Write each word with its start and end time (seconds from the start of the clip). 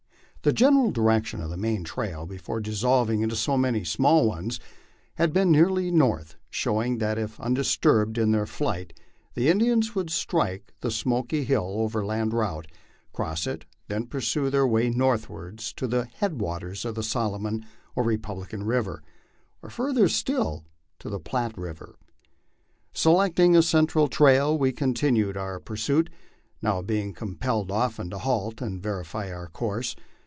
The 0.43 0.51
general 0.51 0.89
direction 0.89 1.39
of 1.39 1.51
the 1.51 1.55
main 1.55 1.83
trail, 1.83 2.25
before 2.25 2.59
dissolving 2.61 3.21
into 3.21 3.35
so 3.35 3.55
many 3.57 3.83
small 3.83 4.27
ones, 4.27 4.59
had 5.17 5.33
been 5.33 5.51
nearly 5.51 5.91
north, 5.91 6.35
showing 6.49 6.97
that 6.97 7.19
if 7.19 7.39
undisturbed 7.39 8.17
in 8.17 8.31
their 8.31 8.47
flight 8.47 8.91
the 9.35 9.49
In 9.51 9.59
dians 9.59 9.93
would 9.93 10.09
strike 10.09 10.73
the 10.81 10.89
Smoky 10.89 11.43
Hill 11.43 11.75
overland 11.77 12.33
route, 12.33 12.65
cross 13.13 13.45
it, 13.45 13.65
then 13.87 14.07
pursue 14.07 14.49
their 14.49 14.65
way 14.65 14.89
northward 14.89 15.59
to 15.59 15.85
the 15.87 16.05
headwaters 16.05 16.85
of 16.85 16.95
the 16.95 17.03
Solomon 17.03 17.63
or 17.95 18.03
Republican 18.03 18.63
river, 18.63 19.03
or 19.61 19.69
fur 19.69 19.93
ther 19.93 20.07
still, 20.07 20.65
to 20.97 21.07
the 21.07 21.19
Platte 21.19 21.55
river. 21.55 21.99
Selecting 22.93 23.55
a 23.55 23.61
central 23.61 24.07
trail, 24.07 24.57
we 24.57 24.71
continued 24.71 25.37
our 25.37 25.59
pur 25.59 25.75
suit, 25.75 26.09
now 26.63 26.81
being 26.81 27.13
compelled 27.13 27.69
often 27.69 28.09
to 28.09 28.17
halt 28.17 28.59
and 28.59 28.81
verify 28.81 29.31
our 29.31 29.45
course. 29.47 29.95